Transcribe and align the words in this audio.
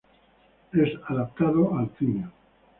Es 0.73 0.93
adaptado 1.09 1.77
al 1.77 1.91
cine. 1.99 2.25